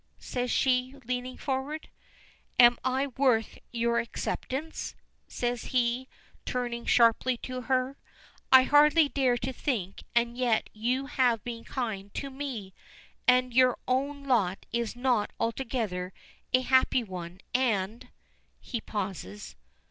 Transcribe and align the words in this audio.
says 0.17 0.49
she, 0.49 0.95
leaning 1.05 1.37
forward. 1.37 1.87
"Am 2.57 2.79
I 2.83 3.05
worth 3.17 3.59
your 3.71 3.99
acceptance?" 3.99 4.95
says 5.27 5.65
he, 5.65 6.07
turning 6.43 6.87
sharply 6.87 7.37
to 7.43 7.61
her. 7.69 7.99
"I 8.51 8.63
hardly 8.63 9.09
dare 9.09 9.37
to 9.37 9.53
think 9.53 10.01
it, 10.01 10.07
and 10.15 10.35
yet 10.35 10.71
you 10.73 11.05
have 11.05 11.43
been 11.43 11.63
kind 11.65 12.11
to 12.15 12.31
me, 12.31 12.73
and 13.27 13.53
your 13.53 13.77
own 13.87 14.23
lot 14.23 14.65
is 14.71 14.95
not 14.95 15.29
altogether 15.39 16.13
a 16.51 16.61
happy 16.61 17.03
one, 17.03 17.39
and" 17.53 18.09
He 18.59 18.81
pauses. 18.81 19.55